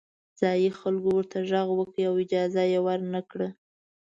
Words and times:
ځايي 0.39 0.69
خلکو 0.79 1.09
ورته 1.13 1.37
غږ 1.49 1.67
وکړ 1.79 1.99
او 2.09 2.15
اجازه 2.23 2.63
یې 2.71 2.79
ورنه 2.87 3.19
کړه. 3.31 3.49